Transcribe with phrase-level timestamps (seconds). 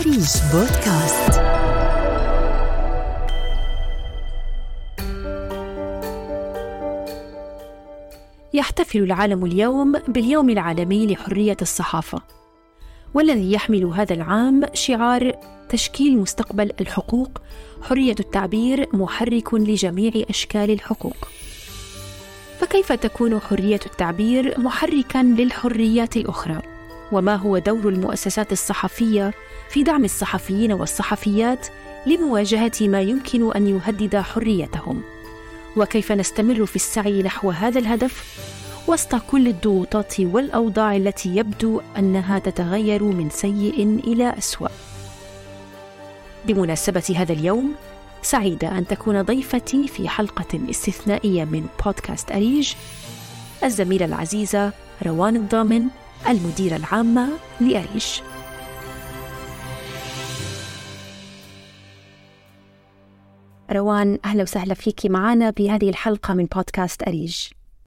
[0.00, 1.40] أريج بودكاست
[8.54, 12.22] يحتفل العالم اليوم باليوم العالمي لحرية الصحافة.
[13.14, 15.32] والذي يحمل هذا العام شعار
[15.68, 17.42] تشكيل مستقبل الحقوق
[17.82, 21.28] حرية التعبير محرك لجميع أشكال الحقوق.
[22.60, 26.79] فكيف تكون حرية التعبير محركا للحريات الأخرى؟
[27.12, 29.32] وما هو دور المؤسسات الصحفية
[29.68, 31.66] في دعم الصحفيين والصحفيات
[32.06, 35.02] لمواجهة ما يمكن أن يهدد حريتهم؟
[35.76, 38.40] وكيف نستمر في السعي نحو هذا الهدف
[38.88, 44.68] وسط كل الضغوطات والأوضاع التي يبدو أنها تتغير من سيء إلى أسوأ؟
[46.46, 47.74] بمناسبة هذا اليوم
[48.22, 52.72] سعيدة أن تكون ضيفتي في حلقة استثنائية من بودكاست أريج
[53.64, 54.72] الزميلة العزيزة
[55.06, 55.86] روان الضامن
[56.28, 57.28] المديرة العامة
[57.60, 58.20] لأريج
[63.72, 67.38] روان أهلا وسهلا فيك معنا بهذه الحلقة من بودكاست أريج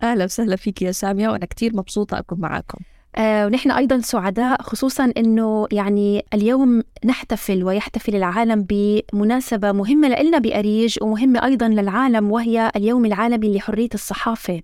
[0.04, 2.78] أهلا وسهلا فيك يا سامية وأنا كثير مبسوطة أكون معكم
[3.16, 10.98] آه ونحن أيضا سعداء خصوصا أنه يعني اليوم نحتفل ويحتفل العالم بمناسبة مهمة لنا بأريج
[11.02, 14.62] ومهمة أيضا للعالم وهي اليوم العالمي لحرية الصحافة.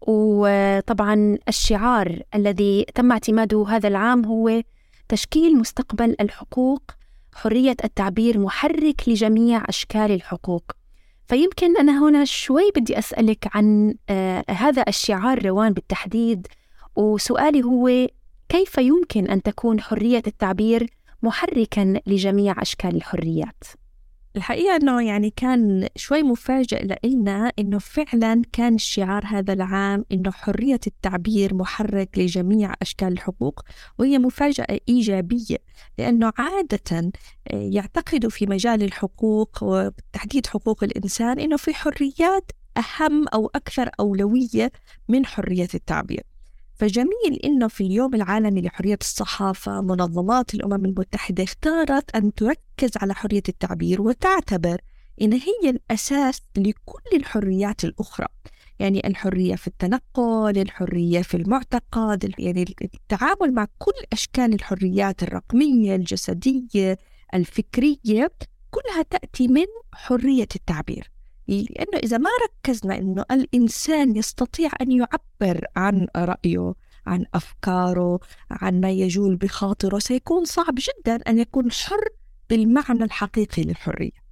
[0.00, 4.62] وطبعا الشعار الذي تم اعتماده هذا العام هو
[5.08, 6.82] تشكيل مستقبل الحقوق
[7.34, 10.72] حرية التعبير محرك لجميع أشكال الحقوق
[11.28, 16.46] فيمكن أنا هنا شوي بدي أسألك عن آه هذا الشعار روان بالتحديد
[16.96, 18.08] وسؤالي هو
[18.48, 20.86] كيف يمكن أن تكون حرية التعبير
[21.22, 23.64] محركا لجميع أشكال الحريات؟
[24.36, 30.80] الحقيقة أنه يعني كان شوي مفاجئ لنا أنه فعلا كان شعار هذا العام أنه حرية
[30.86, 33.60] التعبير محرك لجميع أشكال الحقوق
[33.98, 35.56] وهي مفاجأة إيجابية
[35.98, 37.12] لأنه عادة
[37.50, 44.72] يعتقدوا في مجال الحقوق وبالتحديد حقوق الإنسان أنه في حريات أهم أو أكثر أولوية
[45.08, 46.35] من حرية التعبير.
[46.76, 53.42] فجميل إنه في اليوم العالمي لحرية الصحافة منظمات الأمم المتحدة اختارت أن تركز على حرية
[53.48, 54.80] التعبير وتعتبر
[55.22, 58.26] إن هي الأساس لكل الحريات الأخرى.
[58.78, 66.98] يعني الحرية في التنقل الحرية في المعتقد يعني التعامل مع كل أشكال الحريات الرقمية الجسدية
[67.34, 68.32] الفكرية
[68.70, 71.15] كلها تأتي من حرية التعبير.
[71.48, 76.74] لأنه إذا ما ركزنا أنه الإنسان يستطيع أن يعبر عن رأيه
[77.06, 78.20] عن أفكاره
[78.50, 82.08] عن ما يجول بخاطره سيكون صعب جدا أن يكون حر
[82.50, 84.26] بالمعنى الحقيقي للحرية.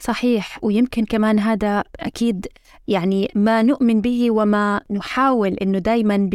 [0.00, 2.46] صحيح ويمكن كمان هذا أكيد
[2.88, 6.30] يعني ما نؤمن به وما نحاول أنه دايما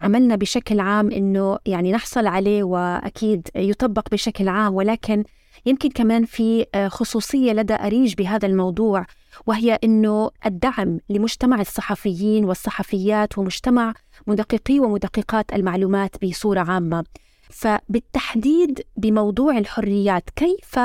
[0.00, 5.24] بعملنا بشكل عام أنه يعني نحصل عليه وأكيد يطبق بشكل عام ولكن
[5.66, 9.06] يمكن كمان في خصوصية لدى أريج بهذا الموضوع.
[9.46, 13.94] وهي إنه الدعم لمجتمع الصحفيين والصحفيات ومجتمع
[14.26, 17.04] مدققي ومدققات المعلومات بصورة عامة.
[17.50, 20.78] فبالتحديد بموضوع الحريات كيف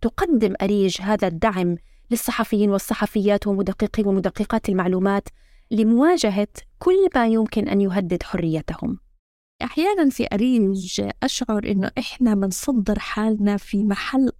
[0.00, 1.76] تقدم أريج هذا الدعم
[2.10, 5.28] للصحفيين والصحفيات ومدققي ومدققات المعلومات
[5.70, 6.48] لمواجهة
[6.78, 8.98] كل ما يمكن أن يهدد حريتهم؟
[9.62, 14.30] أحيانا في أريج أشعر إنه إحنا بنصدر حالنا في محل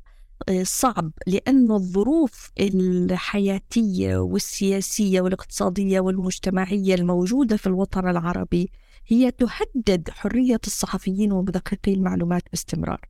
[0.62, 8.70] صعب لأن الظروف الحياتية والسياسية والاقتصادية والمجتمعية الموجودة في الوطن العربي
[9.06, 13.00] هي تهدد حرية الصحفيين ومدققي المعلومات باستمرار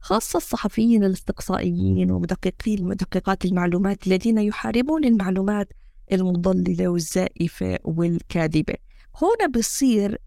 [0.00, 5.72] خاصة الصحفيين الاستقصائيين ومدققي مدققات المعلومات الذين يحاربون المعلومات
[6.12, 8.74] المضللة والزائفة والكاذبة.
[9.22, 10.18] هنا بصير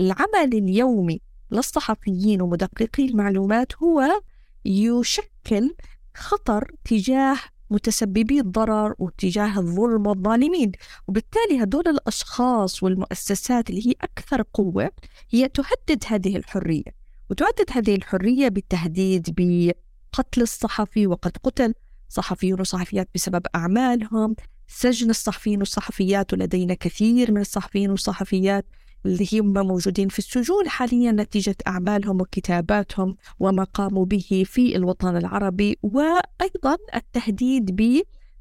[0.00, 4.22] العمل اليومي للصحفيين ومدققي المعلومات هو
[4.64, 5.74] يشكل
[6.14, 7.36] خطر تجاه
[7.70, 10.72] متسببي الضرر وتجاه الظلم والظالمين.
[11.08, 14.90] وبالتالي هدول الأشخاص والمؤسسات اللي هي أكثر قوة
[15.30, 21.74] هي تهدد هذه الحرية وتهدد هذه الحرية بالتهديد بقتل الصحفي وقد قتل
[22.08, 24.36] صحفيون وصحفيات بسبب أعمالهم
[24.66, 28.66] سجن الصحفيين والصحفيات ولدينا كثير من الصحفيين والصحفيات
[29.06, 30.68] اللي هم موجودين في السجون.
[30.68, 37.76] حاليا نتيجة أعمالهم وكتاباتهم وما قاموا به في الوطن العربي وأيضا التهديد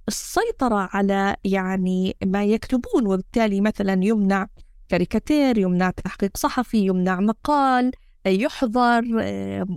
[0.08, 3.08] بالسيطرة على يعني ما يكتبون.
[3.08, 4.48] وبالتالي مثلا يمنع
[4.90, 7.92] كاريكاتير يمنع تحقيق صحفي يمنع مقال
[8.26, 9.04] يحظر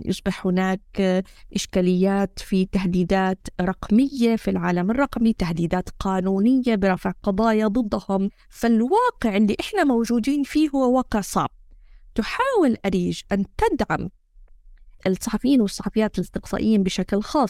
[0.05, 1.23] يصبح هناك
[1.55, 8.29] إشكاليات في تهديدات رقمية في العالم الرقمي تهديدات قانونية برفع قضايا ضدهم.
[8.49, 11.49] فالواقع اللي إحنا موجودين فيه هو واقع صعب.
[12.15, 14.09] تحاول أريج أن تدعم
[15.07, 17.49] الصحفيين والصحفيات الاستقصائيين بشكل خاص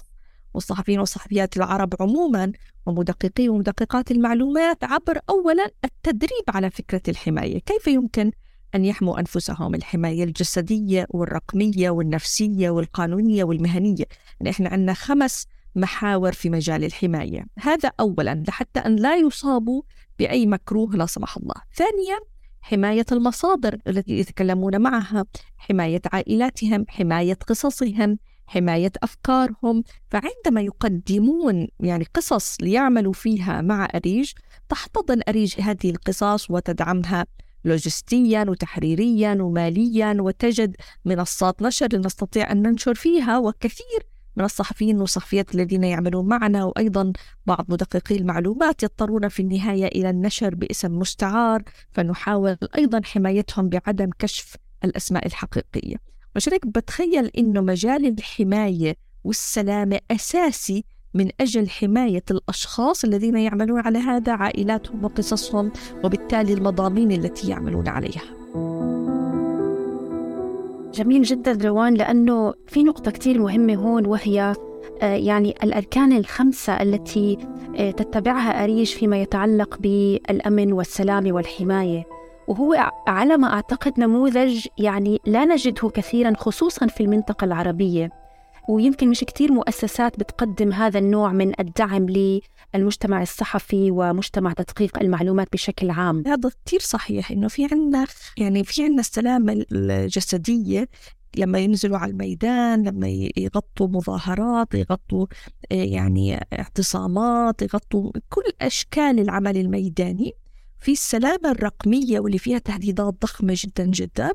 [0.53, 2.51] والصحفيين والصحفيات العرب عموما
[2.85, 8.31] ومدققي ومدققات المعلومات عبر اولا التدريب على فكرة الحماية، كيف يمكن
[8.75, 14.05] أن يحموا أنفسهم الحماية الجسدية والرقمية والنفسية والقانونية والمهنية،
[14.39, 19.81] يعني إحنا عندنا خمس محاور في مجال الحماية، هذا اولا لحتى أن لا يصابوا
[20.19, 21.55] بأي مكروه لا سمح الله.
[21.75, 22.19] ثانيا
[22.61, 25.25] حماية المصادر التي يتكلمون معها،
[25.57, 28.17] حماية عائلاتهم، حماية قصصهم،
[28.47, 29.83] حماية أفكارهم.
[30.09, 34.31] فعندما يقدمون يعني قصص ليعملوا فيها مع أريج
[34.69, 37.25] تحتضن أريج هذه القصص وتدعمها
[37.65, 40.75] لوجستيا وتحريريا وماليا وتجد
[41.05, 47.13] منصات نشر لنستطيع أن ننشر فيها وكثير من الصحفيين والصحفيات الذين يعملون معنا وأيضا
[47.45, 54.55] بعض مدققي المعلومات يضطرون في النهاية إلى النشر باسم مستعار فنحاول أيضا حمايتهم بعدم كشف
[54.83, 55.95] الأسماء الحقيقية.
[56.51, 60.85] هيك بتخيل إنه مجال الحماية والسلامة أساسي
[61.15, 65.71] من أجل حماية الأشخاص الذين يعملون على هذا عائلاتهم وقصصهم
[66.03, 68.23] وبالتالي المضامين التي يعملون عليها.
[70.93, 74.53] جميل جدا روان لأنه في نقطة كتير مهمة هون وهي
[75.01, 77.37] آه، يعني الأركان الخمسة التي
[77.77, 82.03] آه، تتبعها أريج فيما يتعلق بالأمن والسلام والحماية.
[82.47, 88.24] وهو على ما أعتقد نموذج يعني لا نجده كثيرا خصوصا في المنطقة العربية.
[88.67, 92.05] ويمكن مش كتير مؤسسات بتقدم هذا النوع من الدعم
[92.73, 96.23] للمجتمع الصحفي ومجتمع تدقيق المعلومات بشكل عام.
[96.27, 98.05] هذا كتير صحيح إنه في عنا
[98.37, 100.89] يعني في عنا السلامة الجسدية
[101.37, 103.07] لما ينزلوا على الميدان لما
[103.37, 105.25] يغطوا مظاهرات يغطوا
[105.71, 110.33] آه، يعني اعتصامات يغطوا كل أشكال العمل الميداني.
[110.79, 114.31] في السلامة الرقمية واللي فيها تهديدات ضخمة جدا جدا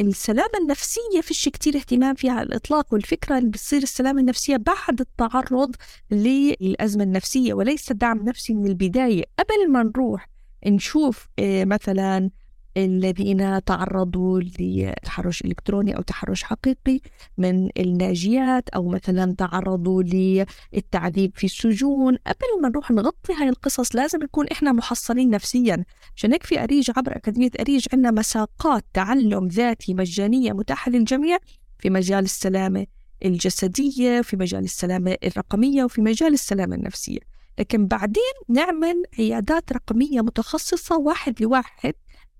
[0.00, 5.74] السلامة النفسية فيش كتير اهتمام فيها على الإطلاق والفكرة اللي بتصير السلامة النفسية بعد التعرض
[6.10, 9.24] للأزمة النفسية وليس دعم نفسي من البداية.
[9.38, 10.28] قبل ما نروح
[10.66, 12.30] نشوف آه، مثلا
[12.76, 17.00] الذين تعرضوا لتحرش إلكتروني أو تحرش حقيقي
[17.38, 22.16] من الناجيات أو مثلا تعرضوا للتعذيب في السجون.
[22.16, 25.84] قبل ما نروح نغطي هاي القصص لازم نكون إحنا محصنين نفسيا.
[26.16, 31.38] عشان هيك في أريج عبر أكاديمية أريج عندنا مساقات تعلم ذاتي مجانية متاحة للجميع
[31.78, 32.86] في مجال السلامة
[33.24, 37.38] الجسدية في مجال السلامة الرقمية وفي مجال السلامة النفسية.
[37.58, 41.94] لكن بعدين نعمل عيادات رقمية متخصصة واحد لواحد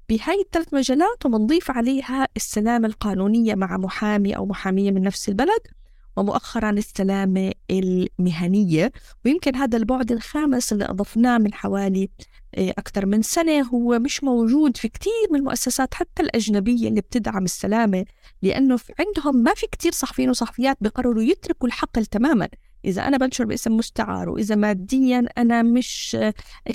[0.08, 5.60] بهاي الثلاث مجالات وبنضيف عليها السلامة القانونية مع محامي أو محامية من نفس البلد
[6.16, 8.93] ومؤخرا السلامة المهنية.
[9.25, 12.10] ويمكن هذا البعد الخامس اللي أضفناه من حوالي
[12.55, 17.44] آه، أكثر من سنة هو مش موجود في كثير من المؤسسات حتى الأجنبية اللي بتدعم
[17.44, 18.04] السلامة
[18.43, 22.49] لأنه عندهم ما في كثير صحفيين وصحفيات بقرروا يتركوا الحقل تماما.
[22.88, 26.17] إذا أنا بنشر باسم مستعار وإذا ماديا أنا مش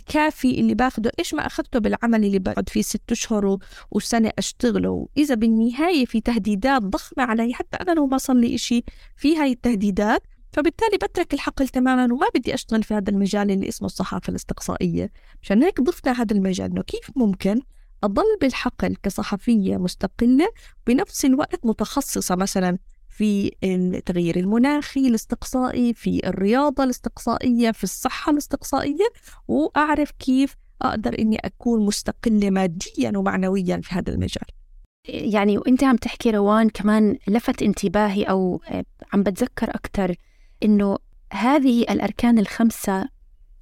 [0.05, 3.57] كافي اللي باخده إيش ما أخذته بالعمل اللي بقعد فيه ست أشهر
[3.91, 8.83] وسنة أشتغله؟ وإذا بالنهاية في تهديدات ضخمة علي حتى أنا لو ما صار لي إشي
[9.17, 10.21] في هاي التهديدات
[10.51, 15.11] فبالتالي بترك الحقل تماما وما بدي أشتغل في هذا المجال اللي اسمه الصحافة الاستقصائية.
[15.41, 17.61] مشان هيك ضفنا هذا المجال إنه كيف ممكن
[18.03, 20.47] أضل بالحقل كصحفية مستقلة
[20.87, 22.77] بنفس الوقت متخصصة؟ مثلا
[23.13, 29.07] في التغيير المناخي الاستقصائي في الرياضة الاستقصائية في الصحة الاستقصائية
[29.47, 34.45] وأعرف كيف أقدر إني أكون مستقلة ماديا ومعنويا في هذا المجال.
[35.07, 38.61] يعني وأنت عم تحكي روان كمان لفت انتباهي أو
[39.13, 40.15] عم بتذكر أكثر
[40.63, 40.97] إنه
[41.33, 43.09] هذه الأركان الخمسة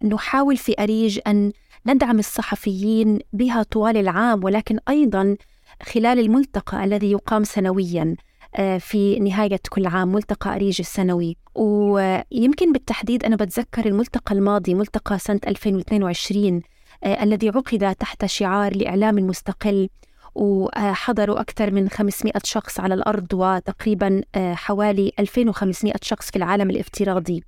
[0.04, 1.52] نحاول في أريج أن
[1.88, 5.38] ندعم الصحفيين بها طوال العام ولكن أيضا
[5.84, 8.04] خلال الملتقى الذي يقام سنويا.
[8.04, 8.31] آه،
[8.80, 11.38] في نهاية كل عام ملتقى أريج السنوي.
[11.56, 16.62] ويمكن بالتحديد أنا بتذكر الملتقى الماضي ملتقى سنة 2022
[17.04, 19.90] آه، الذي عقد تحت شعار الإعلام المستقل
[20.36, 27.44] وحضروا أكثر من 500 شخص على الأرض وتقريبا آه، حوالي 2500 شخص في العالم الافتراضي.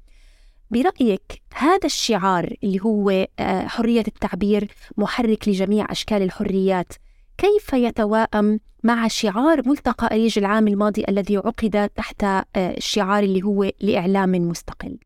[0.72, 6.94] برأيك هذا الشعار اللي هو حرية التعبير محرك لجميع أشكال الحريات
[7.38, 12.26] كيف يتواءم مع شعار ملتقى أريج العام الماضي الذي عقد تحت
[12.58, 14.98] الشعار آه، اللي هو لإعلام مستقل.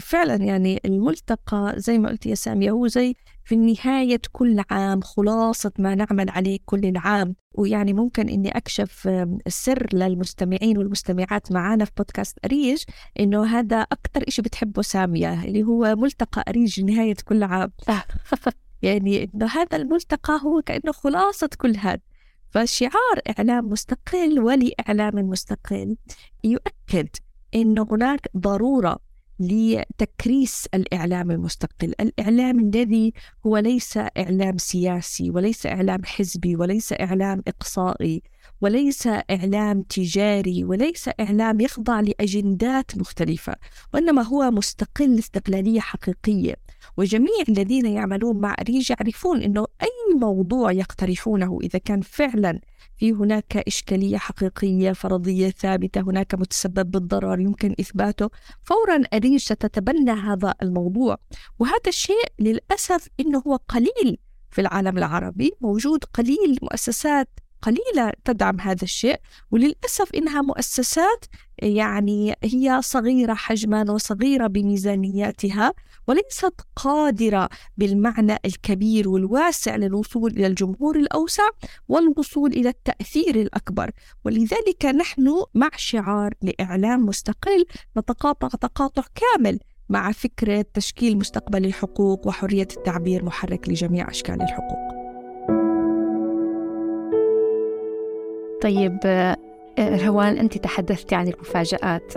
[0.00, 3.14] فعلا يعني الملتقى زي ما قلت يا سامية هو زي
[3.44, 7.34] في نهاية كل عام خلاصة ما نعمل عليه كل العام.
[7.54, 9.08] ويعني ممكن إني أكشف
[9.46, 12.84] السر للمستمعين والمستمعات معنا في بودكاست أريج
[13.20, 17.72] إنه هذا أكثر إشي بتحبه سامية اللي هو ملتقى أريج نهاية كل عام.
[18.82, 22.00] يعني إنه هذا الملتقى هو كأنه خلاصة كل هذا.
[22.50, 25.96] فشعار إعلام مستقل ولإعلام مستقل
[26.44, 27.08] يؤكد
[27.54, 28.98] أن هناك ضرورة
[29.40, 31.94] لتكريس الإعلام المستقل.
[32.00, 33.12] الإعلام الذي
[33.46, 38.22] هو ليس إعلام سياسي وليس إعلام حزبي وليس إعلام إقصائي.
[38.60, 43.54] وليس إعلام تجاري وليس إعلام يخضع لأجندات مختلفة
[43.94, 46.54] وإنما هو مستقل استقلالية حقيقية.
[46.96, 52.60] وجميع الذين يعملون مع أريج يعرفون أنه أي موضوع يقترحونه إذا كان فعلا
[52.96, 58.30] في هناك إشكالية حقيقية فرضية ثابتة هناك متسبب بالضرر يمكن إثباته
[58.62, 61.18] فورا أريج ستتبنى هذا الموضوع.
[61.58, 64.18] وهذا الشيء للأسف أنه هو قليل
[64.50, 67.28] في العالم العربي موجود قليل مؤسسات
[67.62, 69.16] قليلة تدعم هذا الشيء
[69.50, 71.24] وللأسف إنها مؤسسات
[71.62, 75.72] يعني هي صغيرة حجما وصغيرة بميزانياتها
[76.06, 81.48] وليست قادرة بالمعنى الكبير والواسع للوصول إلى الجمهور الأوسع
[81.88, 83.90] والوصول إلى التأثير الأكبر.
[84.24, 87.64] ولذلك نحن مع شعار لإعلام مستقل
[87.96, 89.58] نتقاطع تقاطع كامل
[89.88, 94.95] مع فكرة تشكيل مستقبل الحقوق وحرية التعبير محرك لجميع أشكال الحقوق.
[98.62, 98.98] طيب
[99.78, 102.12] روان أنت تحدثتي عن المفاجآت.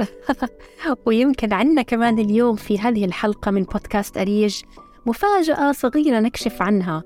[1.06, 4.62] ويمكن عندنا كمان اليوم في هذه الحلقة من بودكاست أريج
[5.06, 7.04] مفاجأة صغيرة نكشف عنها.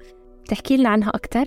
[0.48, 1.46] تحكي لنا عنها أكثر؟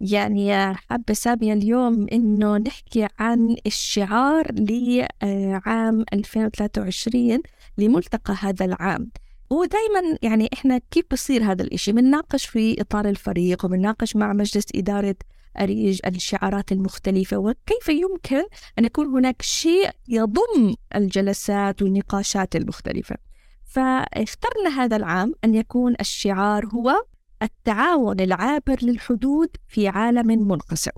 [0.00, 7.42] يعني حابة سامية اليوم إنه نحكي عن الشعار لعام 2023
[7.78, 9.10] لملتقى هذا العام.
[9.50, 15.16] ودائما يعني إحنا كيف بصير هذا الإشي؟ بنناقش في إطار الفريق وبنناقش مع مجلس إدارة
[16.06, 18.44] الشعارات المختلفة وكيف يمكن
[18.78, 23.16] أن يكون هناك شيء يضم الجلسات والنقاشات المختلفة؟
[23.64, 27.04] فاخترنا هذا العام أن يكون الشعار هو
[27.42, 30.90] التعاون العابر للحدود في عالم منقسم.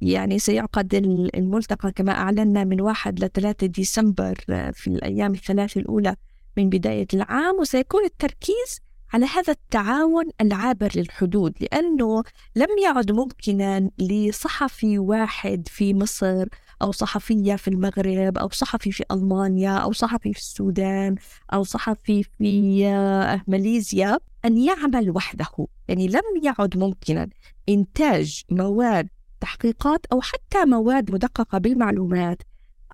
[0.00, 0.94] يعني سيعقد
[1.34, 4.34] الملتقى كما أعلنا من 1 ل 3 ديسمبر
[4.72, 6.16] في الأيام الثلاث الأولى
[6.56, 8.80] من بداية العام وسيكون التركيز
[9.12, 12.22] على هذا التعاون العابر للحدود لأنه
[12.56, 16.46] لم يعد ممكنا لصحفي واحد في مصر
[16.82, 21.14] أو صحفية في المغرب أو صحفي في ألمانيا أو صحفي في السودان
[21.52, 25.66] أو صحفي في آه، ماليزيا أن يعمل وحده.
[25.88, 27.28] يعني لم يعد ممكنا.
[27.68, 29.08] إنتاج مواد
[29.40, 32.42] تحقيقات أو حتى مواد مدققة بالمعلومات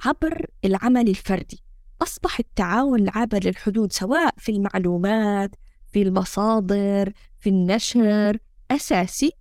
[0.05, 1.63] عبر العمل الفردي.
[2.03, 5.51] أصبح التعاون العابر للحدود سواء في المعلومات
[5.93, 8.39] في المصادر في النشر.
[8.71, 9.33] أساسي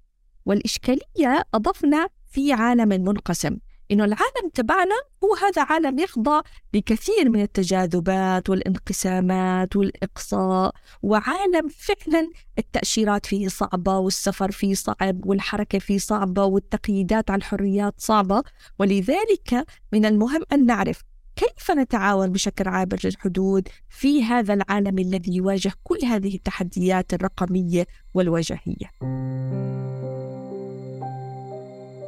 [0.46, 3.58] والإشكالية أضفنا في عالم منقسم.
[3.92, 6.42] إنه العالم تبعنا هو هذا عالم يخضع
[6.74, 15.98] لكثير من التجاذبات والانقسامات والإقصاء وعالم فعلا التأشيرات فيه صعبة والسفر فيه صعب والحركة فيه
[15.98, 18.44] صعبة والتقييدات على الحريات صعبة.
[18.80, 21.02] ولذلك من المهم أن نعرف
[21.38, 28.92] كيف نتعاون بشكل عابر للحدود في هذا العالم الذي يواجه كل هذه التحديات الرقمية والوجهية؟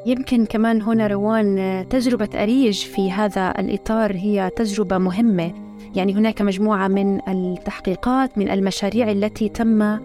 [0.06, 5.54] يمكن كمان هنا روان تجربة أريج في هذا الإطار هي تجربة مهمة.
[5.96, 10.00] يعني هناك مجموعة من التحقيقات من المشاريع التي تم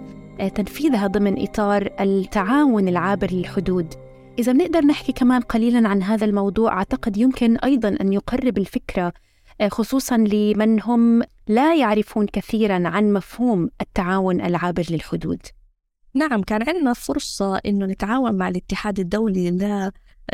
[0.54, 3.94] تنفيذها ضمن إطار التعاون العابر للحدود.
[4.38, 9.12] إذا بنقدر نحكي كمان قليلا عن هذا الموضوع أعتقد يمكن أيضا أن يقرب الفكرة
[9.60, 15.42] آه، خصوصا لمن هم لا يعرفون كثيرا عن مفهوم التعاون العابر للحدود.
[16.14, 19.80] نعم كان عندنا فرصة إنه نتعاون مع الاتحاد الدولي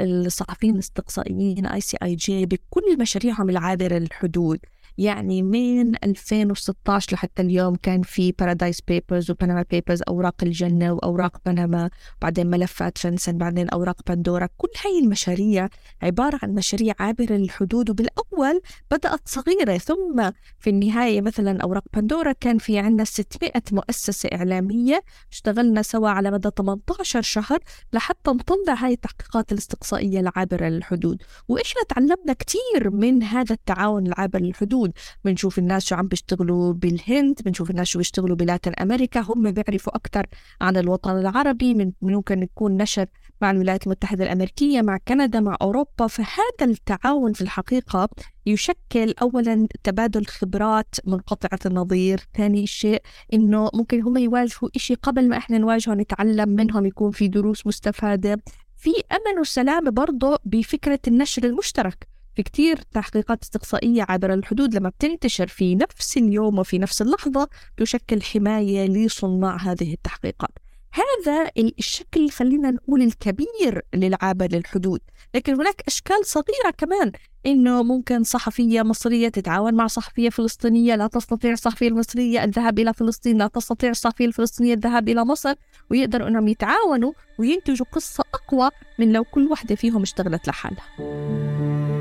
[0.01, 4.59] للصحفيين الاستقصائيين ICIJ بكل مشاريعهم العابرة للحدود.
[5.01, 11.37] يعني من 2016 لحتى اليوم كان في Paradise Papers و Panama Papers أوراق الجنة وأوراق
[11.47, 11.91] بنما
[12.23, 15.69] بعدين ملفات FinCEN بعدين أوراق بندورا كل هاي المشاريع
[16.03, 19.79] عبارة عن مشاريع عابرة للحدود وبالأول بدأت صغيرة.
[19.79, 25.03] ثم في النهاية مثلا أوراق بندورا كان في عندنا 600 مؤسسة إعلامية.
[25.33, 27.59] اشتغلنا سوا على مدى 18 شهر
[27.93, 31.23] لحتى نطلع هاي التحقيقات الإستقصائية العابرة للحدود.
[31.49, 34.90] وإيش تعلمنا كتير من هذا التعاون العابر للحدود.
[34.91, 35.21] موجود.
[35.25, 39.21] بنشوف الناس شو عم بيشتغلوا بالهند بنشوف الناس شو بيشتغلوا بلاتن أمريكا.
[39.21, 40.27] هم بيعرفوا أكثر
[40.61, 43.07] عن الوطن العربي من ممكن يكون نشر
[43.41, 46.07] مع الولايات المتحدة الأمريكية مع كندا مع أوروبا.
[46.07, 48.09] فهذا التعاون في الحقيقة
[48.47, 55.37] يشكل أولا تبادل خبرات منقطعة النظير ثاني شيء إنه ممكن هم يواجهوا إشي قبل ما
[55.37, 58.43] إحنا نواجهه نتعلم منهم يكون في دروس مستفادة.
[58.77, 62.09] في أمل وسلام برضه بفكرة النشر المشترك.
[62.41, 68.23] في كتير تحقيقات استقصائية عبر الحدود لما بتنتشر في نفس اليوم وفي نفس اللحظة تشكل
[68.23, 70.51] حماية لصناع هذه التحقيقات.
[70.93, 75.01] هذا الشكل خلينا نقول الكبير للعابة للحدود.
[75.35, 77.13] لكن هناك أشكال صغيرة كمان
[77.47, 83.39] إنه ممكن صحفية مصرية تتعاون مع صحفية فلسطينية لا تستطيع الصحفية المصرية الذهاب إلى فلسطين
[83.39, 85.55] لا تستطيع الصحفية الفلسطينية الذهاب إلى مصر
[85.91, 92.00] ويقدروا إنهم يتعاونوا وينتجوا قصة أقوى من لو كل واحدة فيهم اشتغلت لحالها.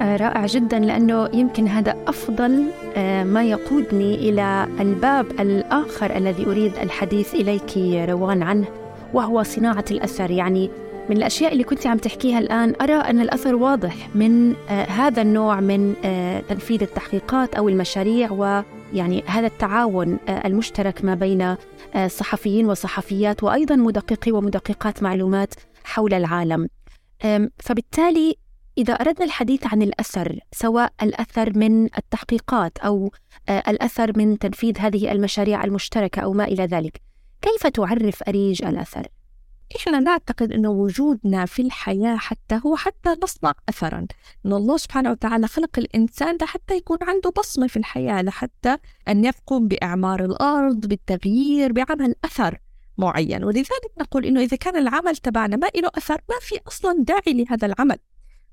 [0.00, 2.64] رائع جدا لأنه يمكن هذا أفضل
[2.96, 7.76] آه، ما يقودني إلى الباب الآخر الذي أريد الحديث إليك
[8.10, 8.66] روان عنه
[9.12, 10.30] وهو صناعة الأثر.
[10.30, 10.70] يعني
[11.10, 15.60] من الأشياء اللي كنت عم تحكيها الآن أرى أن الأثر واضح من آه، هذا النوع
[15.60, 15.94] من
[16.48, 21.56] تنفيذ التحقيقات أو المشاريع ويعني هذا التعاون المشترك ما بين
[22.06, 26.68] صحفيين وصحفيات وأيضا مدققي ومدققات معلومات حول العالم.
[27.58, 28.36] فبالتالي
[28.78, 33.12] إذا أردنا الحديث عن الأثر سواء الأثر من التحقيقات أو
[33.48, 37.00] آه، الأثر من تنفيذ هذه المشاريع المشتركة أو ما إلى ذلك
[37.42, 39.06] كيف تعرف أريج الأثر؟
[39.76, 44.06] إحنا نعتقد أن وجودنا في الحياة حتى هو حتى نصنع أثرا.
[44.46, 48.76] أن الله سبحانه وتعالى خلق الإنسان لحتى يكون عنده بصمة في الحياة لحتى
[49.08, 52.58] أن يقوم بإعمار الأرض بالتغيير بعمل أثر
[52.98, 53.44] معين.
[53.44, 57.66] ولذلك نقول أنه إذا كان العمل تبعنا ما له أثر ما في أصلا داعي لهذا
[57.66, 57.98] العمل.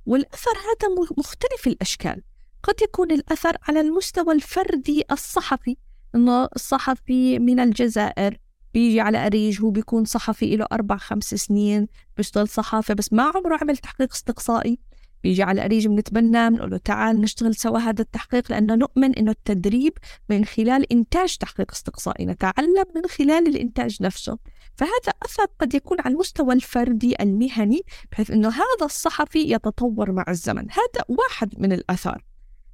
[0.05, 2.21] والأثر هذا مختلف الأشكال.
[2.63, 5.77] قد يكون الأثر على المستوى الفردي الصحفي
[6.15, 8.37] إنه الصحفي من الجزائر
[8.73, 13.57] بيجي على أريج هو بيكون صحفي له أربع خمس سنين بيشتغل صحافة بس ما عمره
[13.61, 14.79] عمل تحقيق استقصائي.
[15.23, 19.93] بيجي على أريج بنتبنى بنقول له تعال نشتغل سوا هذا التحقيق لأنه نؤمن إنه التدريب
[20.29, 22.25] من خلال إنتاج تحقيق استقصائي.
[22.25, 24.37] نتعلم من خلال الإنتاج نفسه.
[24.75, 30.71] فهذا أثر قد يكون على المستوى الفردي المهني بحيث أنه هذا الصحفي يتطور مع الزمن.
[30.71, 32.23] هذا واحد من الأثار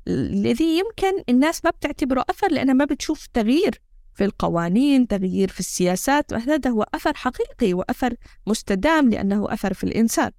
[0.08, 3.82] الذي يمكن الناس ما بتعتبره أثر لأنها ما بتشوف تغيير
[4.14, 6.34] في القوانين تغيير في السياسات.
[6.34, 8.16] وهذا هو أثر حقيقي وأثر
[8.48, 10.32] مستدام لأنه أثر في الإنسان.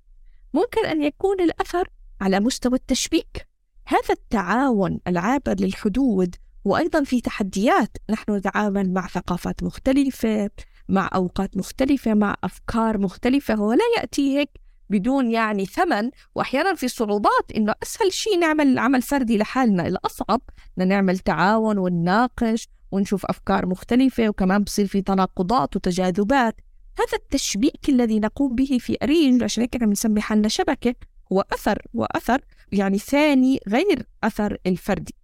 [0.55, 1.89] ممكن أن يكون الأثر
[2.21, 3.49] على مستوى التشبيك.
[3.87, 7.97] هذا التعاون العابر للحدود وأيضا في تحديات.
[8.11, 10.51] نحن نتعامل مع ثقافات مختلفة
[10.89, 13.55] مع أوقات مختلفة مع أفكار مختلفة.
[13.55, 14.51] هو لا يأتي هيك
[14.91, 19.87] بدون يعني ثمن وأحيانا في صعوبات إنه أسهل شيء نعمل عمل فردي لحالنا.
[19.87, 20.41] الأصعب
[20.81, 26.55] إن نعمل تعاون ونناقش ونشوف أفكار مختلفة وكمان بصير في تناقضات وتجاذبات.
[26.99, 30.95] هذا التشبيك الذي نقوم به في أريج عشان هيك بنسمي حالنا شبكة
[31.33, 32.41] هو أثر وأثر
[32.73, 35.15] يعني ثاني غير أثر الفردي.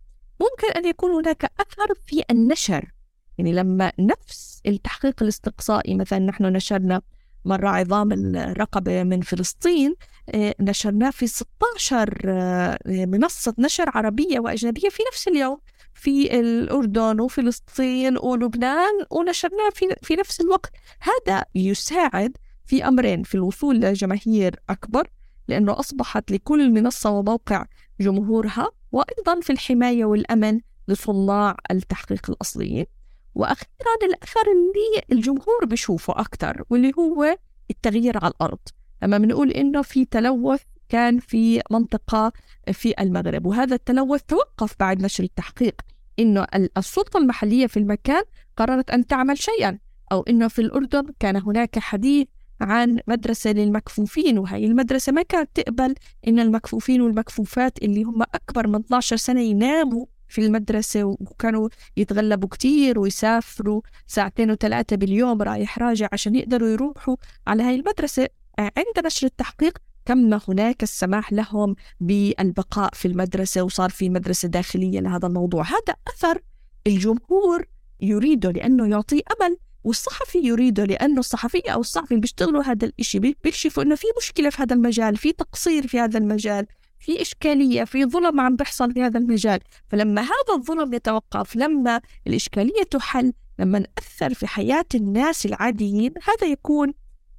[0.40, 2.93] ممكن أن يكون هناك أثر في النشر.
[3.38, 7.03] يعني لما نفس التحقيق الاستقصائي مثلا نحن نشرنا
[7.44, 9.94] مرة عظام الرقبة من فلسطين
[10.35, 15.59] آه، نشرناه في 16 آه، منصة نشر عربية وأجنبية في نفس اليوم
[15.94, 20.73] في الأردن وفلسطين ولبنان ونشرناه في, في نفس الوقت.
[21.01, 25.11] هذا يساعد في أمرين في الوصول لجماهير أكبر
[25.49, 27.66] لأنه أصبحت لكل منصة وموقع
[28.01, 32.87] جمهورها وأيضا في الحماية والأمن لصناع التحقيق الأصليين.
[33.35, 37.37] وأخيرا الأثر اللي الجمهور بيشوفه أكثر واللي هو
[37.70, 38.59] التغيير على الأرض.
[39.03, 42.33] لما بنقول إنه في تلوث كان في منطقة
[42.73, 45.75] في المغرب وهذا التلوث توقف بعد نشر التحقيق
[46.18, 48.23] إنه السلطة المحلية في المكان
[48.57, 49.79] قررت أن تعمل شيئا
[50.12, 52.27] أو إنه في الأردن كان هناك حديث
[52.61, 55.94] عن مدرسة للمكفوفين وهي المدرسة ما كانت تقبل
[56.29, 62.99] إن المكفوفين والمكفوفات اللي هم أكبر من 12 سنة يناموا في المدرسة وكانوا يتغلبوا كتير
[62.99, 67.16] ويسافروا ساعتين وثلاثة باليوم رايح راجع عشان يقدروا يروحوا
[67.47, 68.29] على هاي المدرسة.
[68.59, 75.27] عند نشر التحقيق تم هناك السماح لهم بالبقاء في المدرسة وصار في مدرسة داخلية لهذا
[75.27, 75.62] الموضوع.
[75.64, 76.40] هذا أثر
[76.87, 77.64] الجمهور
[78.01, 83.94] يريده لأنه يعطي أمل والصحفي يريده لأنه الصحفية أو الصحفي بيشتغلوا هذا الإشي بيكشفوا إنه
[83.94, 86.66] في مشكلة في هذا المجال في تقصير في هذا المجال.
[87.05, 89.61] في إشكالية في ظلم عم بيحصل في هذا المجال.
[89.88, 96.95] فلما هذا الظلم يتوقف لما الإشكالية تحل لما نأثر في حياة الناس العاديين هذا يكون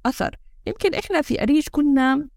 [0.06, 0.36] أثر.
[0.66, 2.28] يمكن إحنا في أريج كنا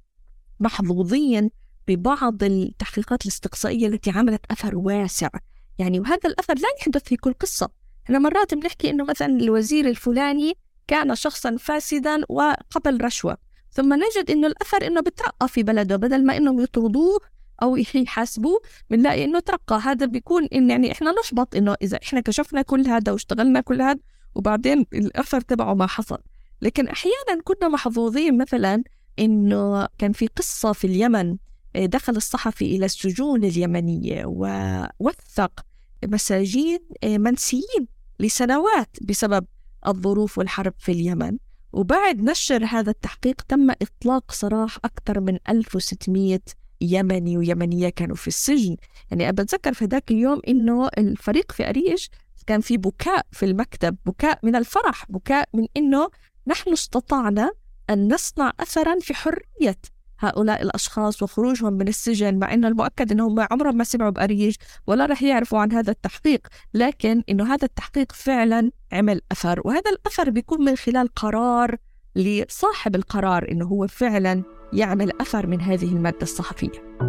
[0.59, 1.49] محظوظين
[1.87, 5.29] ببعض التحقيقات الاستقصائية التي عملت أثر واسع.
[5.77, 7.69] يعني وهذا الأثر لا يحدث في كل قصة.
[8.05, 10.53] إحنا مرات بنحكي إنه مثلا الوزير الفلاني
[10.87, 13.37] كان شخصا فاسدا وقبل رشوة.
[13.71, 17.19] ثم نجد إنه الأثر إنه بترقى في بلده بدل ما إنهم يطردوه
[17.61, 19.79] أو يحاسبوه بنلاقي إنه ترقى.
[19.83, 23.99] هذا بيكون إن يعني إحنا نحبط إنه إذا إحنا كشفنا كل هذا واشتغلنا كل هذا
[24.35, 26.17] وبعدين الأثر تبعه ما حصل.
[26.61, 28.83] لكن أحيانا كنا محظوظين مثلا
[29.19, 31.37] إنه كان في قصة في اليمن
[31.75, 35.65] دخل الصحفي إلى السجون اليمنية ووثق
[36.05, 37.87] مساجين منسيين
[38.19, 39.45] لسنوات بسبب
[39.87, 41.37] الظروف والحرب في اليمن.
[41.73, 46.39] وبعد نشر هذا التحقيق تم إطلاق سراح أكثر من 1600
[46.81, 48.77] يمني ويمنية كانوا في السجن.
[49.11, 52.05] يعني بتذكر في ذاك اليوم إنه الفريق في أريج
[52.47, 56.09] كان في بكاء في المكتب بكاء من الفرح بكاء من إنه
[56.47, 57.51] نحن استطعنا
[57.89, 59.77] أن نصنع أثرا في حرية.
[60.19, 64.55] هؤلاء الأشخاص وخروجهم من السجن مع أنه المؤكد أنهم عمرهم ما سمعوا بأريج
[64.87, 70.29] ولا رح يعرفوا عن هذا التحقيق لكن أنه هذا التحقيق فعلا عمل أثر وهذا الأثر
[70.29, 71.75] بيكون من خلال قرار
[72.15, 76.99] لصاحب القرار أنه هو فعلا يعمل أثر من هذه المادة الصحفية.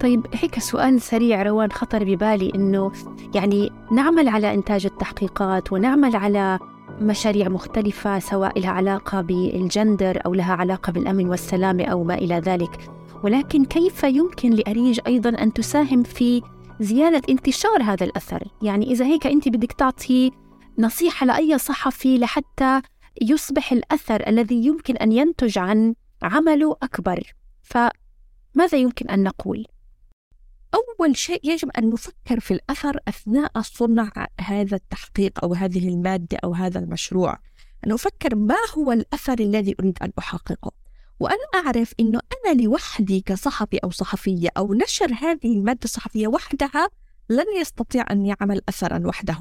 [0.00, 2.92] طيب هيك سؤال سريع روان خطر ببالي إنه
[3.34, 6.58] يعني نعمل على إنتاج التحقيقات ونعمل على
[7.00, 12.90] مشاريع مختلفة سواء لها علاقة بالجندر أو لها علاقة بالأمن والسلامة أو ما إلى ذلك
[13.24, 16.42] ولكن كيف يمكن لأريج أيضا أن تساهم في
[16.80, 20.30] زيادة انتشار هذا الأثر يعني إذا هيك أنت بدك تعطي
[20.78, 22.82] نصيحة لأي صحفي لحتى
[23.22, 29.66] يصبح الأثر الذي يمكن أن ينتج عن عمله أكبر فماذا يمكن أن نقول؟
[30.74, 36.54] أول شيء يجب أن نفكر في الأثر أثناء صنع هذا التحقيق أو هذه المادة أو
[36.54, 37.38] هذا المشروع.
[37.86, 40.72] أن أفكر ما هو الأثر الذي أريد أن أحققه.
[41.20, 46.88] وأنا أعرف أنه أنا لوحدي كصحفي أو صحفية أو نشر هذه المادة الصحفية وحدها
[47.30, 49.38] لن يستطيع أن يعمل أثرا وحده.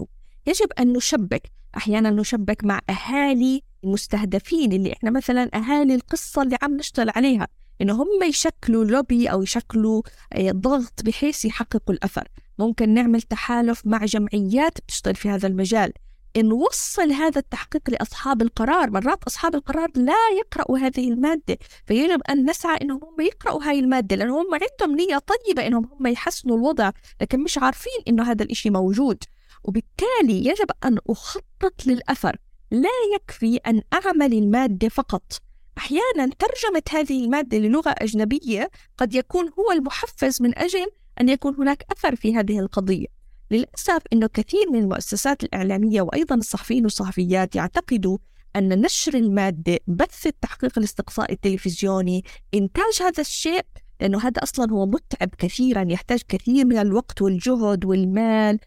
[0.48, 6.78] يجب أن نشبك أحيانا نشبك مع أهالي المستهدفين اللي إحنا مثلا أهالي القصة اللي عم
[6.78, 7.48] نشتغل عليها.
[7.82, 10.02] إنه هم يشكلوا لوبي أو يشكلوا
[10.34, 12.28] آه، ضغط بحيث يحققوا الأثر.
[12.60, 15.94] ممكن نعمل تحالف مع جمعيات بتشتغل في هذا المجال.
[16.38, 22.78] نوصل هذا التحقيق لأصحاب القرار مرات أصحاب القرار لا يقرأوا هذه المادة فيجب أن نسعى
[22.82, 27.40] أنهم هم يقرأوا هاي المادة لأنهم هم عندهم نية طيبة أنهم هم يحسنوا الوضع لكن
[27.40, 29.24] مش عارفين أنه هذا الإشي موجود.
[29.64, 32.38] وبالتالي يجب أن أخطط للأثر.
[32.72, 35.43] لا يكفي أن أعمل المادة فقط.
[35.78, 40.88] أحيانا ترجمة هذه المادة للغة أجنبية قد يكون هو المحفز من أجل
[41.22, 43.08] أن يكون هناك أثر في هذه القضية.
[43.52, 48.18] للأسف أنه كثير من المؤسسات الإعلامية وأيضا الصحفيين والصحفيات يعتقدوا
[48.56, 53.62] أن نشر المادة بث التحقيق الاستقصائي التلفزيوني إنتاج هذا الشيء
[54.02, 58.60] لأنه هذا أصلا هو متعب كثيرا يحتاج كثير من الوقت والجهد والمال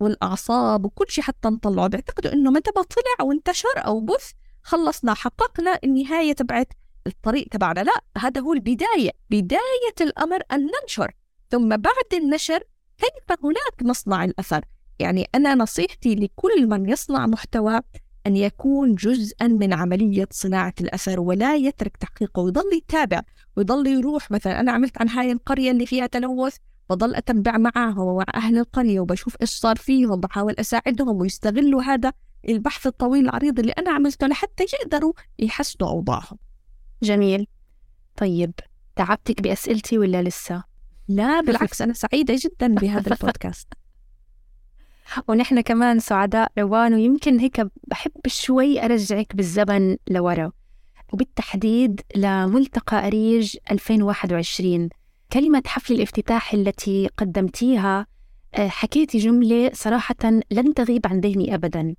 [0.00, 1.86] والأعصاب وكل شيء حتى نطلعه.
[1.86, 4.32] بيعتقدوا أنه متى ما طلع وانتشر أو بث
[4.64, 6.72] خلصنا حققنا النهاية تبعت
[7.06, 7.80] الطريق تبعنا.
[7.80, 11.12] لا هذا هو البداية بداية الأمر أن ننشر.
[11.50, 12.62] ثم بعد النشر
[12.98, 14.64] كيف هناك نصنع الأثر؟
[14.98, 17.80] يعني أنا نصيحتي لكل من يصنع محتوى
[18.26, 22.42] أن يكون جزءا من عملية صناعة الأثر ولا يترك تحقيقه.
[22.42, 23.22] ويضل يتابع
[23.56, 24.30] ويضل يروح.
[24.30, 26.56] مثلا أنا عملت عن هاي القرية اللي فيها تلوث
[26.90, 32.12] بضل أتبع معاهم ومع أهل القرية وبشوف إيش صار فيهم بحاول أساعدهم ويستغلوا هذا
[32.48, 36.38] البحث الطويل العريض اللي أنا عملته لحتى يقدروا يحسنوا أوضاعهم.
[37.02, 37.46] جميل.
[38.16, 38.52] طيب
[38.96, 40.64] تعبتك بأسئلتي ولا لسه؟
[41.08, 43.68] لا بالعكس أنا سعيدة جدا بهذا البودكاست.
[45.28, 50.52] ونحن كمان سعداء روان ويمكن هيك بحب شوي أرجعك بالزمن لورا.
[51.12, 54.88] وبالتحديد لملتقى أريج 2021
[55.32, 58.06] كلمة حفل الافتتاح التي قدمتيها
[58.54, 61.94] آه، حكيتي جملة صراحة لن تغيب عن ذهني أبدا.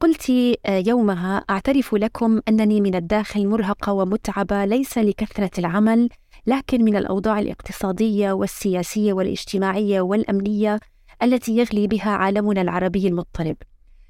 [0.00, 0.30] قلت
[0.66, 6.08] آه، يومها أعترف لكم أنني من الداخل مرهقة ومتعبة ليس لكثرة العمل
[6.46, 10.80] لكن من الأوضاع الاقتصادية والسياسية والاجتماعية والأمنية
[11.22, 13.56] التي يغلي بها عالمنا العربي المضطرب.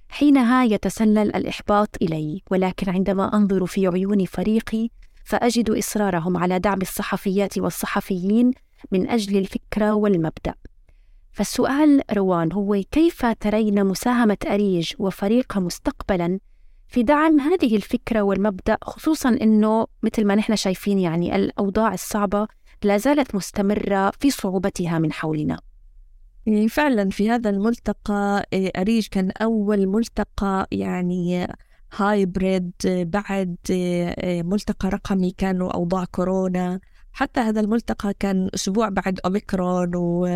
[0.09, 4.88] حينها يتسلل الإحباط إلي ولكن عندما أنظر في عيون فريقي
[5.25, 8.51] فأجد إصرارهم على دعم الصحفيات والصحفيين
[8.92, 10.55] من أجل الفكرة والمبدأ.
[11.37, 16.38] فالسؤال روان هو كيف ترين مساهمة أريج وفريقها مستقبلا
[16.88, 22.46] في دعم هذه الفكرة والمبدأ؟ خصوصا أنه مثل ما نحن شايفين يعني الأوضاع الصعبة
[22.83, 25.61] لا زالت مستمرة في صعوبتها من حولنا.
[26.46, 31.46] يعني فعلا في هذا الملتقى إيه، أريج كان أول ملتقى يعني
[31.96, 36.81] هايبريد بعد إيه، ملتقى رقمي كانوا أوضاع كورونا.
[37.12, 40.27] حتى هذا الملتقى كان أسبوع بعد أوميكرون و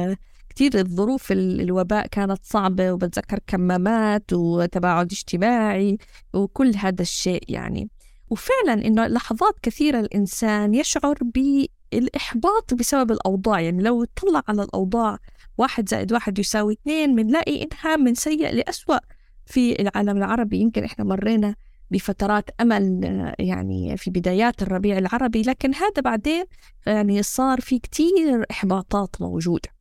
[0.61, 5.99] كثير الظروف الوباء كانت صعبة وبتذكر كمامات وتباعد اجتماعي
[6.35, 7.89] وكل هذا الشيء يعني.
[8.31, 13.61] وفعلا إنه لحظات كثيرة الإنسان يشعر بالإحباط بسبب الأوضاع.
[13.61, 15.19] يعني لو طلع على الأوضاع
[15.59, 18.99] واحد زائد واحد يساوي اثنين بنلاقي إنها من سيء لأسوأ.
[19.47, 21.55] في العالم العربي يمكن إحنا مرينا
[21.91, 23.05] بفترات أمل
[23.39, 26.45] يعني في بدايات الربيع العربي لكن هذا بعدين
[26.87, 29.80] يعني صار في كتير إحباطات موجودة.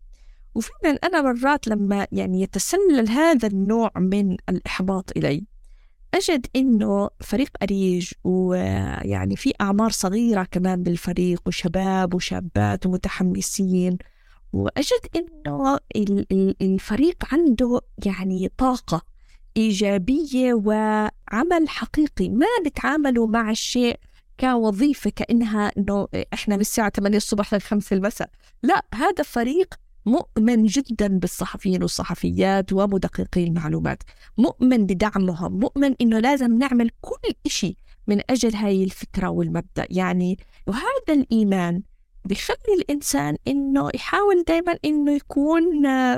[0.60, 5.46] وفعلا أنا مرات لما يعني يتسلل هذا النوع من الإحباط إلي
[6.14, 13.98] أجد إنه فريق أريج ويعني في أعمار صغيرة كمان بالفريق وشباب وشابات ومتحمسين
[14.54, 15.78] وأجد إنه
[16.62, 19.02] الفريق عنده يعني طاقة
[19.58, 24.00] إيجابية وعمل حقيقي ما بتعاملوا مع الشيء
[24.40, 28.30] كوظيفة كأنها إنه إحنا من الساعة 8 الصبح لل 5 المساء
[28.64, 29.74] لا هذا فريق
[30.10, 34.04] مؤمن جدا بالصحفيين والصحفيات ومدققي المعلومات.
[34.38, 35.60] مؤمن بدعمهم.
[35.60, 37.76] مؤمن إنه لازم نعمل كل شيء
[38.08, 39.88] من أجل هاي الفكرة والمبدأ.
[39.90, 41.82] يعني وهذا الإيمان
[42.26, 45.64] بخلي الإنسان إنه يحاول دائما إنه يكون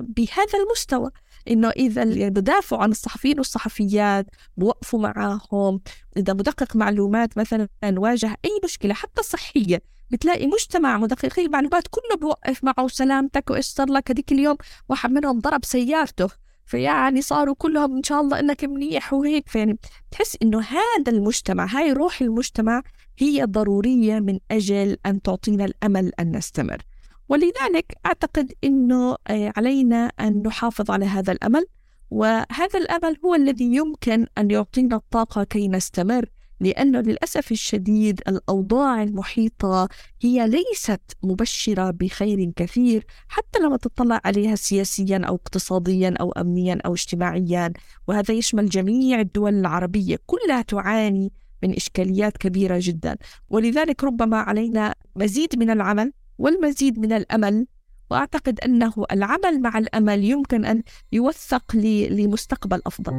[0.02, 1.10] بهذا المستوى.
[1.48, 4.26] إنه إذا يعني بدافعوا عن الصحفيين والصحفيات
[4.58, 5.82] بوقفوا معاهم.
[6.18, 12.64] إذا مدقق معلومات مثلا واجه أي مشكلة حتى صحية بتلاقي مجتمع مدققي المعلومات كله بوقف
[12.64, 14.58] معه سلامتك وإيش صار لك هذيك اليوم؟
[14.90, 16.30] واحد منهم ضرب سيارته.
[16.66, 19.50] فيعني صاروا كلهم إن شاء الله إنك منيح وهيك.
[19.50, 19.78] فيعني
[20.12, 22.82] تحس إنه هذا المجتمع هاي روح المجتمع
[23.18, 26.82] هي ضرورية من أجل أن تعطينا الأمل أن نستمر.
[27.30, 31.66] ولذلك أعتقد أنه آه، علينا أن نحافظ على هذا الأمل.
[32.10, 36.26] وهذا الأمل هو الذي يمكن أن يعطينا الطاقة كي نستمر.
[36.62, 39.90] لأنه للأسف الشديد الأوضاع المحيطة
[40.22, 46.94] هي ليست مبشرة بخير كثير حتى لما تطلع عليها سياسيا أو اقتصاديا أو أمنيا أو
[46.94, 47.74] اجتماعيا
[48.08, 51.32] وهذا يشمل جميع الدول العربية كلها تعاني
[51.64, 53.18] من إشكاليات كبيرة جدا.
[53.50, 57.68] ولذلك ربما علينا مزيد من العمل والمزيد من الأمل
[58.12, 63.14] وأعتقد أنه العمل مع الأمل يمكن أن يوثق لمستقبل أفضل.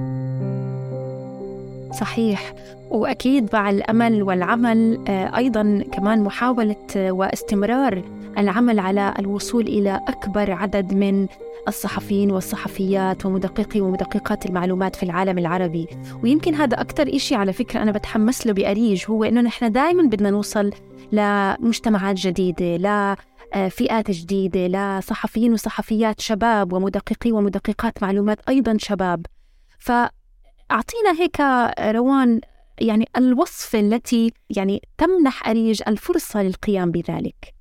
[1.93, 2.55] صحيح.
[2.91, 8.03] وأكيد مع الأمل والعمل آه، أيضا كمان محاولة واستمرار
[8.39, 11.27] العمل على الوصول إلى أكبر عدد من
[11.69, 15.87] الصحفيين والصحفيات ومدققي ومدققات المعلومات في العالم العربي.
[16.23, 20.31] ويمكن هذا أكثر إشي على فكرة أنا بتحمس له بأريج هو إنه نحن دائما بدنا
[20.31, 20.71] نوصل
[21.13, 22.77] لمجتمعات جديدة
[23.57, 29.27] لفئات جديدة لصحفيين وصحفيات شباب ومدققي ومدققات معلومات أيضا شباب.
[30.73, 31.41] فأعطينا هيك
[31.97, 32.41] روان
[32.81, 37.55] يعني الوصفة التي يعني تمنح أريج الفرصة للقيام بذلك.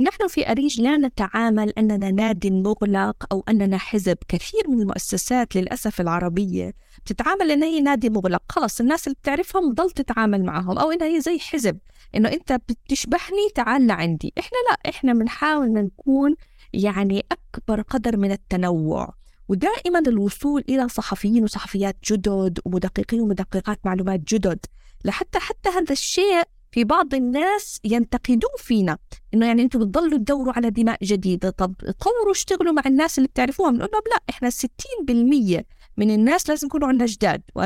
[0.00, 4.16] نحن في أريج لا نتعامل أننا نادي مغلق أو أننا حزب.
[4.28, 8.42] كثير من المؤسسات للأسف العربية بتتعامل أنها هي نادي مغلق.
[8.48, 11.78] خلص الناس اللي بتعرفهم ضل تتعامل معهم أو أنها هي زي حزب.
[12.14, 14.32] إنه أنت بتشبهني تعال لعندي.
[14.38, 16.34] إحنا لا إحنا بنحاول نكون
[16.72, 19.14] يعني أكبر قدر من التنوع.
[19.48, 24.58] ودائما الوصول إلى صحفيين وصحفيات جدد ومدققين ومدققات معلومات جدد
[25.04, 28.98] لحتى حتى هذا الشيء في بعض الناس ينتقدون فينا
[29.34, 33.70] إنه يعني أنتم بتضلوا تدوروا على دماء جديدة طب طوروا اشتغلوا مع الناس اللي بتعرفوها
[33.70, 35.62] بنقول لهم لا إحنا 60%
[35.96, 37.62] من الناس لازم يكونوا عندنا جداد و40%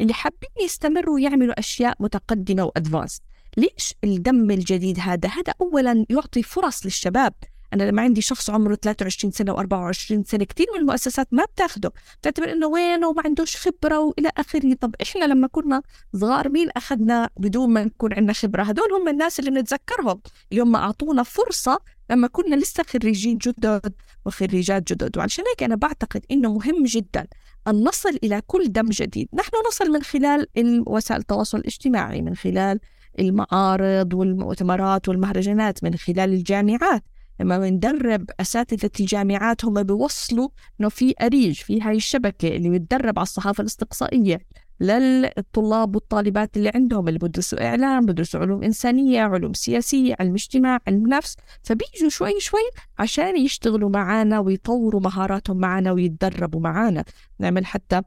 [0.00, 3.20] اللي حابين يستمروا ويعملوا أشياء متقدمة وادفانس
[3.56, 7.34] ليش الدم الجديد هذا؟ هذا اولا يعطي فرص للشباب
[7.72, 9.92] أنا لما عندي شخص عمره 23 سنة و24
[10.26, 14.74] سنة كثير من المؤسسات ما بتاخده بتعتبر إنه وينه وما عندوش خبرة وإلى آخره.
[14.74, 15.82] طب إحنا لما كنا
[16.16, 20.20] صغار مين أخذنا بدون ما نكون عندنا خبرة؟ هدول هم الناس اللي بنتذكرهم.
[20.52, 21.78] اليوم ما أعطونا فرصة
[22.10, 23.94] لما كنا لسه خريجين جدد
[24.26, 25.18] وخريجات جدد.
[25.18, 27.26] وعشان هيك أنا بعتقد إنه مهم جدا
[27.68, 29.28] أن نصل إلى كل دم جديد.
[29.34, 30.46] نحن نصل من خلال
[30.86, 32.80] وسائل التواصل الاجتماعي من خلال
[33.18, 37.02] المعارض والمؤتمرات والمهرجانات من خلال الجامعات.
[37.40, 40.48] لما بندرب أساتذة الجامعات هم بيوصلوا
[40.80, 44.40] إنه في أريج في هاي الشبكة اللي بتدرب على الصحافة الاستقصائية
[44.80, 51.06] للطلاب والطالبات اللي عندهم اللي بدرسوا إعلام بدرسوا علوم إنسانية علوم سياسية علم اجتماع علم
[51.06, 51.36] نفس.
[51.62, 57.04] فبيجوا شوي شوي عشان يشتغلوا معنا ويطوروا مهاراتهم معنا ويتدربوا معنا
[57.38, 58.02] نعمل حتى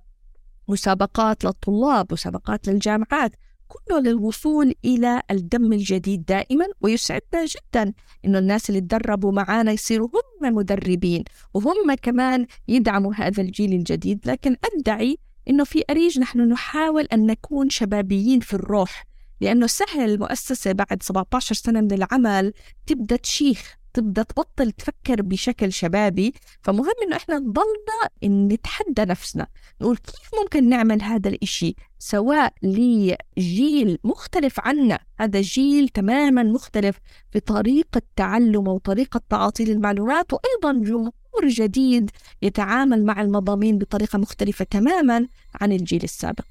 [0.67, 3.31] مسابقات للطلاب مسابقات للجامعات.
[3.69, 7.93] كله للوصول إلى الدم الجديد دائما ويسعدنا جدا
[8.25, 10.09] إنه الناس اللي تدربوا معنا يصيروا
[10.41, 14.19] هم مدربين وهم كمان يدعموا هذا الجيل الجديد.
[14.25, 15.17] لكن أدعي
[15.49, 19.05] إنه في أريج نحن نحاول أن نكون شبابيين في الروح
[19.41, 22.53] لأنه سهل المؤسسة بعد 17 سنة من العمل
[22.87, 23.78] تبدأ تشيخ.
[23.93, 26.33] تبدأ تبطل تفكر بشكل شبابي.
[26.61, 29.47] فمهم إنه إحنا نضلنا نتحدى نفسنا
[29.81, 34.99] نقول كيف ممكن نعمل هذا الإشي؟ سواء لجيل مختلف عنا.
[35.19, 36.99] هذا جيل تماما مختلف
[37.31, 45.27] في طريقة تعلمه وطريقة تعاطي المعلومات وأيضا جمهور جديد يتعامل مع المضامين بطريقة مختلفة تماما
[45.61, 46.45] عن الجيل السابق.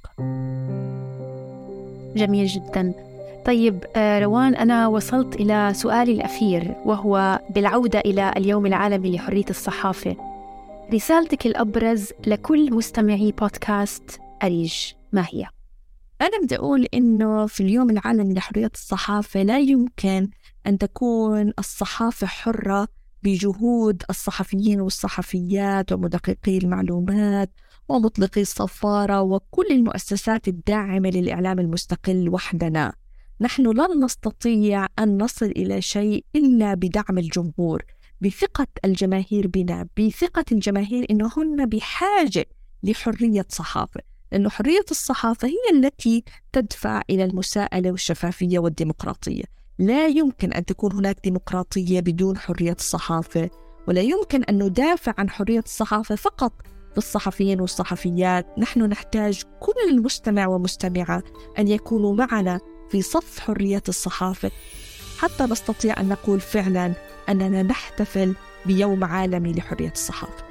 [2.16, 3.08] جميل جدا.
[3.48, 10.16] طيب آه، روان أنا وصلت إلى سؤالي الأخير وهو بالعودة إلى اليوم العالمي لحرية الصحافة
[10.94, 14.74] رسالتك الأبرز لكل مستمعي بودكاست أريج
[15.12, 15.46] ما هي؟
[16.20, 20.28] أنا بدي أقول إنه في اليوم العالمي لحرية الصحافة لا يمكن
[20.66, 22.88] أن تكون الصحافة حرة
[23.22, 27.50] بجهود الصحفيين والصحفيات ومدققي المعلومات
[27.88, 32.94] ومطلقي الصفارة وكل المؤسسات الداعمة للإعلام المستقل وحدنا
[33.40, 37.85] نحن لن نستطيع أن نصل إلى شيء إلا بدعم الجمهور
[38.20, 42.46] بثقة الجماهير بنا بثقة الجماهير أنهن بحاجة
[42.83, 44.01] لحرية صحافة.
[44.33, 49.44] لأن حرية الصحافة هي التي تدفع إلى المساءلة والشفافية والديمقراطية.
[49.79, 53.51] لا يمكن أن تكون هناك ديمقراطية بدون حرية الصحافة
[53.88, 56.53] ولا يمكن أن ندافع عن حرية الصحافة فقط
[56.96, 58.46] للصحفيين والصحفيات.
[58.59, 61.22] نحن نحتاج كل مستمع ومستمعة
[61.59, 64.51] أن يكونوا معنا في صف حرية الصحافة.
[65.18, 66.92] حتى نستطيع أن نقول فعلا
[67.29, 68.35] أننا نحتفل
[68.66, 70.48] بيوم عالمي لحرية الصحافة.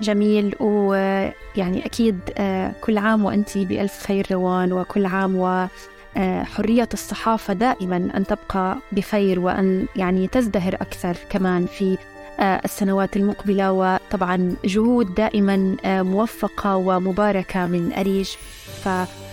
[0.00, 7.52] جميل ويعني أكيد آه، كل عام وأنت بألف خير روان وكل عام وحرية آه، الصحافة
[7.52, 11.98] دائما أن تبقى بخير وأن يعني تزدهر أكثر كمان في
[12.40, 18.30] آه، السنوات المقبلة وطبعا جهود دائما موفقة ومباركة من أريج.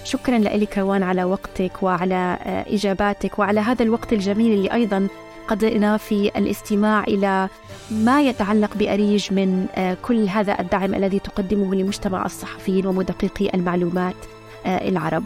[0.04, 2.38] فشكرا لك روان على وقتك وعلى
[2.68, 5.08] إجاباتك وعلى هذا الوقت الجميل اللي أيضا
[5.48, 7.50] قضينا في الاستماع إلى
[7.92, 14.16] ما يتعلق بأريج من آه، كل هذا الدعم الذي تقدمه لمجتمع الصحفيين ومدققي المعلومات
[14.66, 15.24] آه، العرب.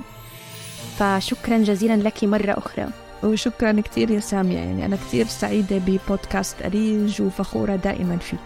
[0.99, 2.87] فشكرا جزيلا لك مرة أخرى.
[3.23, 4.57] وشكرا كثير يا سامية.
[4.57, 8.39] يعني أنا كثير سعيدة ببودكاست أريج وفخورة دائما فيك.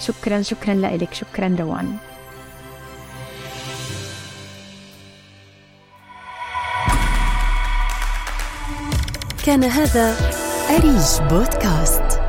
[0.00, 1.96] شكرا شكرا لك شكرا روان.
[9.46, 10.16] كان هذا
[10.70, 12.10] أريج بودكاست.